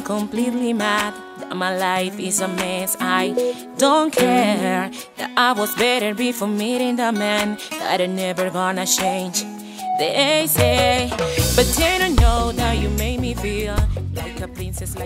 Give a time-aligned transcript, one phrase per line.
[0.00, 2.96] I'm completely mad that my life is a mess.
[3.00, 3.34] I
[3.76, 9.44] don't care that I was better before meeting the man that I'm never gonna change.
[9.98, 11.10] They say,
[11.54, 13.76] but they don't know that you made me feel.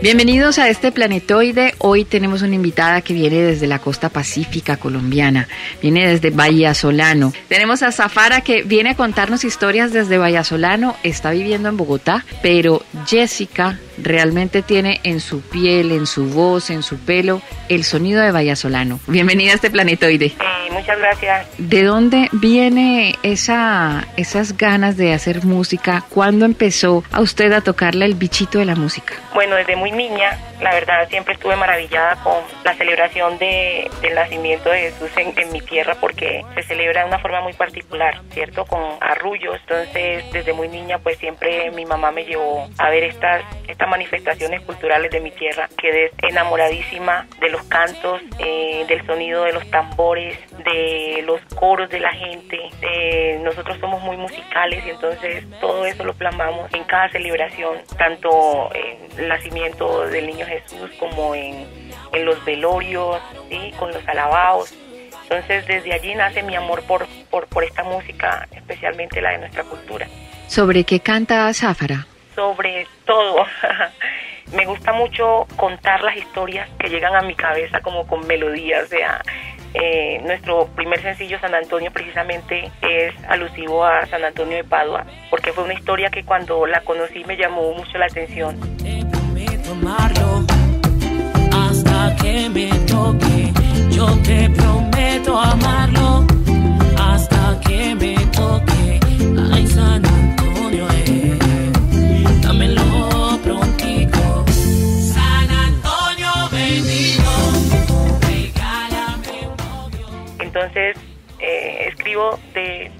[0.00, 1.74] Bienvenidos a este planetoide.
[1.78, 5.48] Hoy tenemos una invitada que viene desde la costa pacífica colombiana,
[5.82, 7.32] viene desde Bahía Solano.
[7.48, 12.24] Tenemos a Zafara que viene a contarnos historias desde Bahía Solano, está viviendo en Bogotá,
[12.42, 18.22] pero Jessica realmente tiene en su piel, en su voz, en su pelo, el sonido
[18.22, 19.00] de Bahía Solano.
[19.06, 20.32] Bienvenida a este planetoide.
[20.70, 21.46] muchas gracias.
[21.58, 26.04] ¿De dónde viene esa, esas ganas de hacer música?
[26.08, 29.14] ¿Cuándo empezó a usted a tocarle el bichito de la música?
[29.34, 34.70] Bueno, desde muy niña, la verdad, siempre estuve maravillada con la celebración de, del nacimiento
[34.70, 38.64] de Jesús en, mi tierra porque se celebra de una forma muy particular, ¿cierto?
[38.64, 39.60] Con arrullos.
[39.60, 44.62] Entonces, desde muy niña, pues siempre mi mamá me llevó a ver estas, estas manifestaciones
[44.62, 45.68] culturales de mi tierra.
[45.76, 51.98] Quedé enamoradísima de los cantos, eh, del sonido de los tambores, de los coros de
[51.98, 52.70] la gente.
[53.42, 59.18] nosotros somos muy musicales y entonces todo eso lo plasmamos en cada celebración, tanto en
[59.18, 61.66] el nacimiento del niño Jesús como en,
[62.12, 63.72] en los velorios, ¿sí?
[63.76, 64.72] con los alabados.
[65.24, 69.64] Entonces desde allí nace mi amor por, por, por esta música, especialmente la de nuestra
[69.64, 70.06] cultura.
[70.46, 72.06] ¿Sobre qué canta Záfara?
[72.36, 73.44] Sobre todo.
[74.54, 78.88] me gusta mucho contar las historias que llegan a mi cabeza como con melodías, o
[78.88, 79.20] sea,
[79.74, 85.52] eh, nuestro primer sencillo San Antonio precisamente es alusivo a San Antonio de Padua, porque
[85.52, 88.56] fue una historia que cuando la conocí me llamó mucho la atención.
[91.52, 93.52] hasta que me toque,
[93.90, 96.24] yo te prometo amarlo
[96.96, 99.00] hasta que me toque.
[99.52, 100.86] Ay, San Antonio,
[110.64, 110.96] Entonces
[111.40, 112.90] eh, escribo de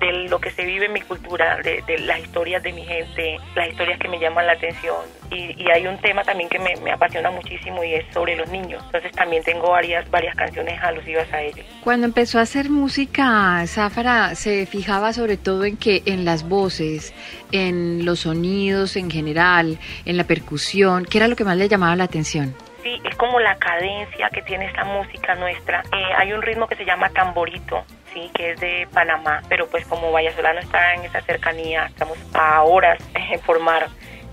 [0.00, 3.68] de lo que se vive en mi cultura, de, las historias de mi gente, las
[3.68, 4.96] historias que me llaman la atención.
[5.30, 8.82] Y, hay un tema también que me, apasiona muchísimo y es sobre los niños.
[8.86, 11.64] Entonces también tengo varias, varias canciones alusivas a ellos.
[11.82, 17.14] Cuando empezó a hacer música, Zafara se fijaba sobre todo en que en las voces,
[17.50, 21.96] en los sonidos en general, en la percusión, ¿qué era lo que más le llamaba
[21.96, 22.54] la atención?
[22.84, 25.82] Sí, es como la cadencia que tiene esta música nuestra.
[25.90, 29.86] Eh, hay un ritmo que se llama tamborito, sí, que es de Panamá, pero pues
[29.86, 33.88] como Vallasolano está en esa cercanía, estamos a horas en formar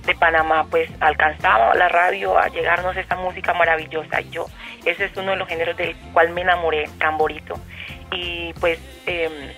[0.06, 4.20] de Panamá, pues alcanzaba la radio a llegarnos esa música maravillosa.
[4.20, 4.48] Yo,
[4.84, 7.54] ese es uno de los géneros del cual me enamoré, tamborito.
[8.12, 9.56] Y pues eh,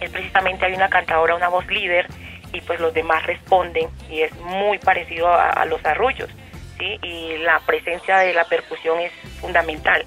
[0.00, 2.06] es precisamente hay una cantadora, una voz líder,
[2.52, 6.30] y pues los demás responden, y es muy parecido a los arrullos
[6.80, 10.04] y la presencia de la percusión es fundamental.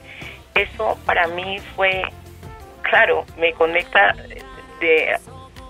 [0.55, 2.03] Eso para mí fue,
[2.81, 4.15] claro, me conecta
[4.79, 5.15] de,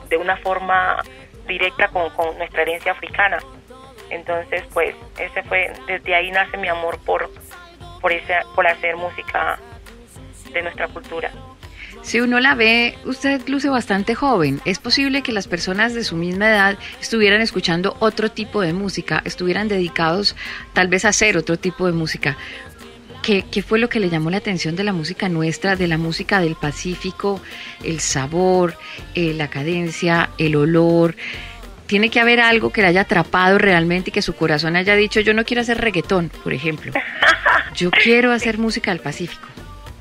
[0.10, 1.02] de una forma
[1.48, 3.40] directa con, con, nuestra herencia africana.
[4.10, 7.30] Entonces, pues, ese fue, desde ahí nace mi amor por,
[8.02, 9.58] por, ese, por hacer música
[10.52, 11.32] de nuestra cultura.
[12.04, 14.60] Si uno la ve, usted luce bastante joven.
[14.66, 19.22] Es posible que las personas de su misma edad estuvieran escuchando otro tipo de música,
[19.24, 20.36] estuvieran dedicados
[20.74, 22.38] tal vez a hacer otro tipo de música.
[23.24, 25.98] ¿Qué, ¿Qué, fue lo que le llamó la atención de la música nuestra, de la
[25.98, 27.42] música del Pacífico?
[27.82, 28.76] El sabor,
[29.16, 31.16] eh, la cadencia, el olor.
[31.88, 35.22] Tiene que haber algo que le haya atrapado realmente y que su corazón haya dicho,
[35.22, 36.92] yo no quiero hacer reggaetón, por ejemplo.
[37.76, 39.53] Yo quiero hacer música del Pacífico.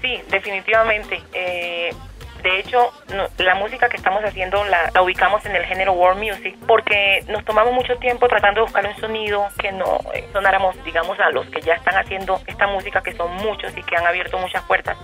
[0.03, 1.23] Sí, definitivamente.
[1.33, 1.95] Eh,
[2.43, 2.93] de hecho,
[3.39, 7.73] la música que estamos haciendo la, ubicamos en el género world music porque nos tomamos
[7.73, 11.61] mucho tiempo tratando de buscar un sonido que no eh, sonáramos, digamos, a los que
[11.61, 14.99] ya están haciendo esta música, que son muchos y que han abierto muchas puertas.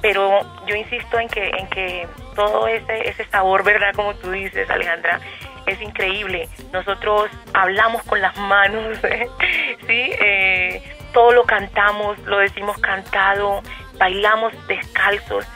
[0.00, 3.92] Pero yo insisto en que, en que todo ese, ese sabor, ¿verdad?
[3.94, 5.20] Como tú dices, Alejandra,
[5.66, 6.48] es increíble.
[6.72, 8.98] Nosotros hablamos con las manos,
[9.86, 10.12] ¿sí?
[10.18, 10.82] Eh,
[11.12, 13.60] todo lo cantamos, lo decimos cantado,
[14.00, 15.46] bailamos descalzos,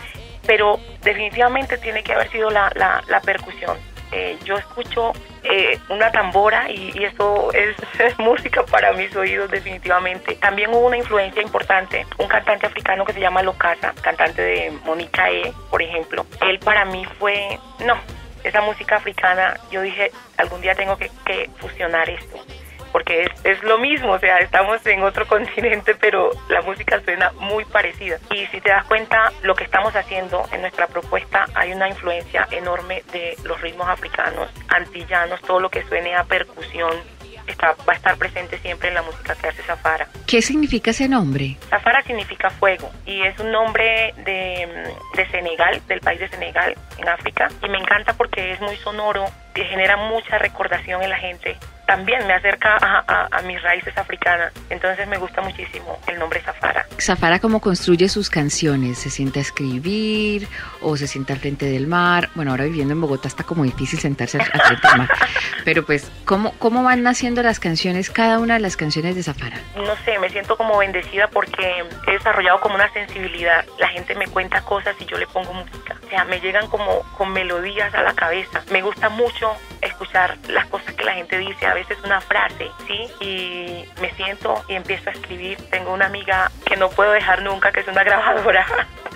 [0.46, 3.78] pero definitivamente tiene que haber sido la, la, percusión.
[4.12, 5.12] Eh, yo escucho
[5.42, 7.50] eh, una tambora y, eso
[7.98, 10.36] es, música para mis oídos definitivamente.
[10.36, 15.30] También hubo una influencia importante, un cantante africano que se llama Locasa, cantante de Mónica
[15.30, 16.26] E, por ejemplo.
[16.42, 17.96] Él para mí fue, no,
[18.44, 22.38] esa música africana, yo dije, algún día tengo que fusionar esto
[22.94, 27.64] porque es, lo mismo, o sea, estamos en otro continente, pero la música suena muy
[27.64, 28.18] parecida.
[28.30, 32.46] Y si te das cuenta, lo que estamos haciendo en nuestra propuesta, hay una influencia
[32.52, 36.92] enorme de los ritmos africanos, antillanos, todo lo que suene a percusión,
[37.46, 40.08] Está, va a estar presente siempre en la música que hace Zafara.
[40.26, 41.58] ¿Qué significa ese nombre?
[41.68, 47.06] Zafara significa fuego y es un nombre de, de, Senegal, del país de Senegal, en
[47.06, 47.48] África.
[47.62, 52.26] Y me encanta porque es muy sonoro, y genera mucha recordación en la gente también
[52.26, 54.52] me acerca a, mis raíces africanas.
[54.70, 56.86] Entonces me gusta muchísimo el nombre Zafara.
[56.98, 58.98] Zafara, ¿cómo construye sus canciones?
[58.98, 60.48] ¿Se sienta a escribir
[60.80, 62.30] o se sienta al frente del mar?
[62.34, 65.08] Bueno, ahora viviendo en Bogotá está como difícil sentarse al frente del mar.
[65.64, 69.58] Pero pues, ¿cómo, ¿cómo van naciendo las canciones, cada una de las canciones de Zafara?
[69.76, 73.64] No sé, me siento como bendecida porque he desarrollado como una sensibilidad.
[73.78, 75.96] La gente me cuenta cosas y yo le pongo música.
[76.04, 78.62] O sea, me llegan como con melodías a la cabeza.
[78.70, 79.50] Me gusta mucho
[79.86, 83.08] escuchar las cosas que la gente dice a veces una frase, ¿sí?
[83.20, 85.58] Y me siento y empiezo a escribir.
[85.70, 88.66] Tengo una amiga que no puedo dejar nunca, que es una grabadora,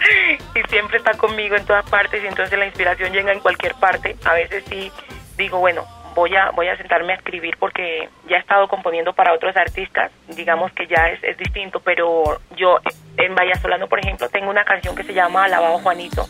[0.54, 4.16] y siempre está conmigo en todas partes, y entonces la inspiración llega en cualquier parte.
[4.24, 4.92] A veces sí
[5.36, 9.32] digo, bueno, voy a, voy a sentarme a escribir porque ya he estado componiendo para
[9.32, 12.78] otros artistas, digamos que ya es, es distinto, pero yo
[13.16, 16.28] en Vallasolano, por ejemplo, tengo una canción que se llama Alabado Juanito.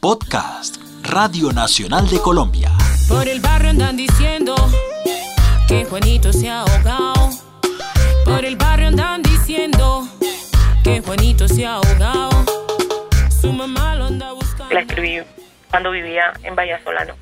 [0.00, 2.70] Podcast Radio Nacional de Colombia.
[3.08, 4.54] Por el barrio andan diciendo
[5.66, 7.30] que Juanito se ha ahogado.
[8.24, 10.06] Por el barrio andan diciendo
[10.84, 12.44] que Juanito se ha ahogado.
[13.30, 14.74] Su mamá lo anda buscando.
[14.74, 15.22] La escribí
[15.70, 17.14] cuando vivía en Vallasolano.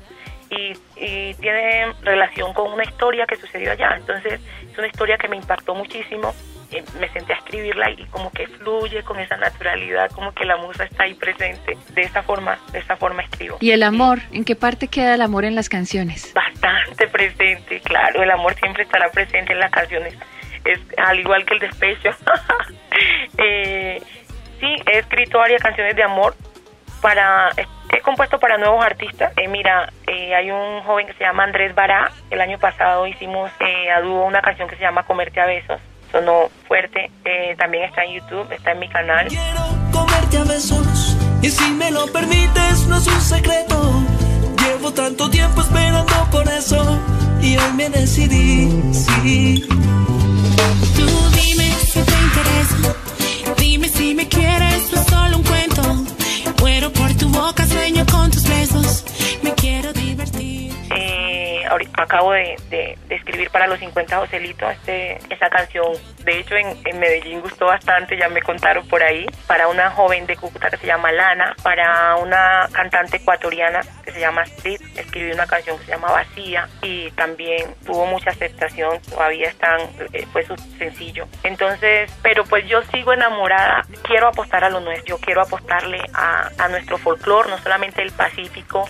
[0.49, 3.95] Y, y, tiene relación con una historia que sucedió allá.
[3.97, 6.33] Entonces, es una historia que me impactó muchísimo
[6.71, 10.57] eh, me senté a escribirla y como que fluye con esa naturalidad, como que la
[10.57, 11.77] musa está ahí presente.
[11.93, 13.57] De esa forma, de esa forma escribo.
[13.59, 14.19] ¿Y el amor?
[14.31, 16.33] ¿En qué parte queda el amor en las canciones?
[16.33, 18.21] Bastante presente, claro.
[18.21, 20.15] El amor siempre estará presente en las canciones.
[20.65, 22.09] Es al igual que el despecho.
[23.37, 24.01] eh,
[24.59, 26.35] sí, he escrito varias canciones de amor
[27.01, 27.51] para
[27.93, 29.31] he compuesto para nuevos artistas.
[29.37, 32.11] Eh, mira, eh, hay un joven que se llama Andrés Bará.
[32.29, 35.79] El año pasado hicimos eh, a dúo una canción que se llama Comerte a besos
[36.11, 37.11] sonó fuerte.
[37.25, 39.27] Eh, también está en YouTube, está en mi canal.
[39.27, 44.03] Quiero comerte a besos y si me lo permites no es un secreto.
[44.63, 46.99] Llevo tanto tiempo esperando por eso
[47.41, 49.65] y hoy me decidí, sí.
[50.95, 51.05] Tú
[51.35, 52.95] dime si te interesa,
[53.57, 55.81] dime si me quieres, no es solo un cuento.
[56.59, 58.86] Muero por tu boca, sueño con tus besos,
[61.97, 65.93] acabo de, de, escribir para los 50 Joselito este, esa canción.
[66.23, 69.25] De hecho, en, en, Medellín gustó bastante, ya me contaron por ahí.
[69.47, 74.19] Para una joven de Cúcuta que se llama Lana, para una cantante ecuatoriana que se
[74.19, 78.99] llama Sid, escribí una canción que se llama Vacía y también tuvo mucha aceptación.
[79.09, 79.81] Todavía están,
[80.13, 81.27] eh, fue su sencillo.
[81.43, 83.85] Entonces, pero pues yo sigo enamorada.
[84.03, 88.11] Quiero apostar a lo nuestro, yo quiero apostarle a, a nuestro folclore, no solamente el
[88.11, 88.87] Pacífico,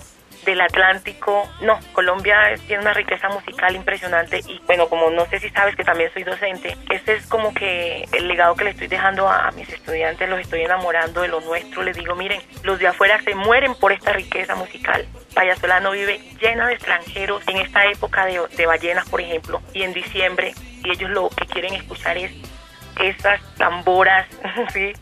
[0.48, 1.48] del Atlántico.
[1.60, 5.84] No, Colombia tiene una riqueza musical impresionante y bueno, como no sé si sabes que
[5.84, 9.68] también soy docente, este es como que el legado que le estoy dejando a, mis
[9.68, 13.74] estudiantes, los estoy enamorando de lo nuestro, les digo, miren, los de afuera se mueren
[13.74, 15.06] por esta riqueza musical.
[15.34, 19.92] Vallasolano vive llena de extranjeros en esta época de, de ballenas, por ejemplo, y en
[19.92, 22.32] diciembre, y ellos lo que quieren escuchar es
[23.00, 24.26] esas tamboras,
[24.72, 24.92] ¿sí?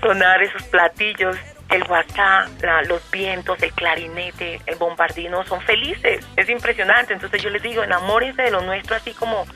[0.00, 1.36] sonar esos platillos
[1.70, 2.48] el WhatsApp,
[2.86, 6.24] los vientos, el clarinete, el bombardino son felices.
[6.36, 7.12] Es impresionante.
[7.12, 9.46] Entonces yo les digo, enamórense de lo nuestro, así como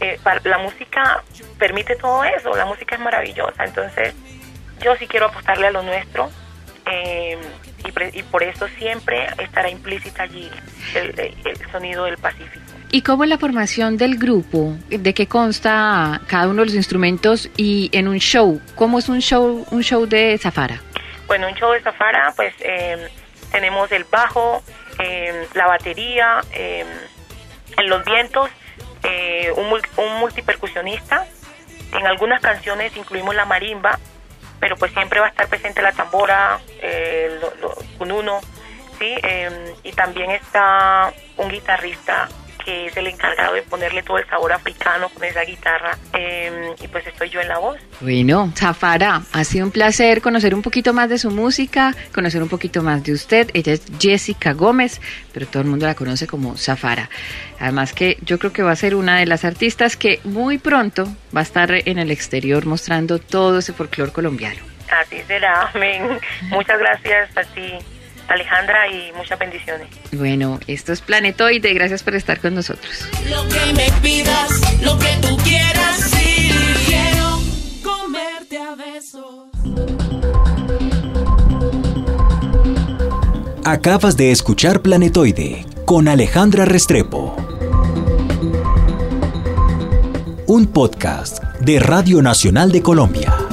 [0.00, 1.22] eh, la música
[1.58, 2.54] permite todo eso.
[2.54, 3.64] La música es maravillosa.
[3.64, 4.14] Entonces
[4.82, 6.30] yo sí quiero apostarle a lo nuestro.
[6.86, 7.38] Eh,
[7.86, 10.50] y, por eso siempre estará implícita allí
[10.94, 12.64] el, el sonido del Pacífico.
[12.90, 14.76] ¿Y cómo es la formación del grupo?
[14.88, 18.60] ¿De qué consta cada uno de los instrumentos y en un show?
[18.74, 20.80] ¿Cómo es un show, un show de Zafara?
[21.26, 23.00] Bueno, un show de Zafara, pues em,
[23.50, 24.62] tenemos el bajo,
[24.98, 28.50] em, la batería, en los vientos,
[29.02, 31.26] eh, un, un multipercusionista.
[31.92, 33.98] En algunas canciones incluimos la marimba,
[34.60, 37.40] pero pues siempre va a estar presente la tambora, eh,
[37.98, 38.40] con uno,
[38.98, 39.14] ¿sí?
[39.82, 42.28] y también está un guitarrista
[42.64, 45.96] que es el encargado de ponerle todo el sabor africano con esa guitarra.
[46.12, 47.78] Em, y pues estoy yo en la voz.
[48.00, 52.48] Bueno, Zafara, ha sido un placer conocer un poquito más de su música, conocer un
[52.48, 53.50] poquito más de usted.
[53.54, 55.00] Ella es Jessica Gómez,
[55.32, 57.10] pero todo el mundo la conoce como Zafara.
[57.60, 61.04] Además que yo creo que va a ser una de las artistas que muy pronto
[61.34, 64.60] va a estar en el exterior mostrando todo ese folclore colombiano.
[64.90, 66.18] Así será, amén.
[66.50, 67.78] Muchas gracias a ti.
[68.28, 69.88] Alejandra y muchas bendiciones.
[70.12, 73.08] Bueno, esto es Planetoide, gracias por estar con nosotros.
[73.28, 76.50] Lo que me pidas, lo que tú quieras, sí.
[76.86, 77.40] Quiero
[77.82, 79.48] comerte a besos.
[83.64, 87.36] Acabas de escuchar Planetoide con Alejandra Restrepo.
[90.46, 93.43] Un podcast de Radio Nacional de Colombia.